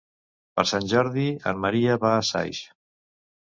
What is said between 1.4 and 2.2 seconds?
en Maria va